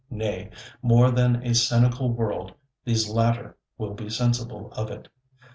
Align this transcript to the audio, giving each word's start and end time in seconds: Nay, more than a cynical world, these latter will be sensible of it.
Nay, 0.09 0.49
more 0.81 1.11
than 1.11 1.43
a 1.45 1.53
cynical 1.53 2.11
world, 2.11 2.55
these 2.85 3.07
latter 3.07 3.55
will 3.77 3.93
be 3.93 4.09
sensible 4.09 4.71
of 4.71 4.89
it. 4.89 5.07